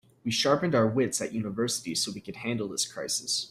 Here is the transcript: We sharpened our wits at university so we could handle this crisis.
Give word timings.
We 0.25 0.31
sharpened 0.31 0.73
our 0.73 0.87
wits 0.87 1.21
at 1.21 1.31
university 1.31 1.93
so 1.93 2.11
we 2.11 2.21
could 2.21 2.37
handle 2.37 2.67
this 2.67 2.91
crisis. 2.91 3.39